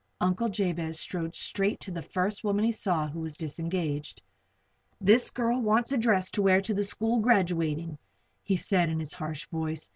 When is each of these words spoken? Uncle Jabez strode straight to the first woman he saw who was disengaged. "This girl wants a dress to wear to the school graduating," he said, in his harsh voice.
Uncle 0.19 0.49
Jabez 0.49 0.99
strode 0.99 1.35
straight 1.35 1.79
to 1.81 1.91
the 1.91 2.01
first 2.01 2.43
woman 2.43 2.65
he 2.65 2.71
saw 2.71 3.07
who 3.07 3.19
was 3.19 3.37
disengaged. 3.37 4.19
"This 4.99 5.29
girl 5.29 5.61
wants 5.61 5.91
a 5.91 5.97
dress 5.99 6.31
to 6.31 6.41
wear 6.41 6.59
to 6.59 6.73
the 6.73 6.83
school 6.83 7.19
graduating," 7.19 7.99
he 8.41 8.55
said, 8.55 8.89
in 8.89 8.99
his 8.99 9.13
harsh 9.13 9.45
voice. 9.49 9.87